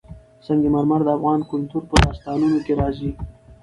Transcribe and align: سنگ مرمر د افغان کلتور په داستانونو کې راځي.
سنگ 0.45 0.63
مرمر 0.73 1.01
د 1.05 1.09
افغان 1.17 1.39
کلتور 1.51 1.83
په 1.89 1.95
داستانونو 2.03 2.57
کې 2.65 2.73
راځي. 2.79 3.11